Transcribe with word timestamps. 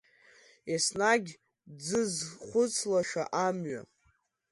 Еснагь 0.73 1.31
дзызхәыцлаша 1.77 3.23
амҩа. 3.45 3.81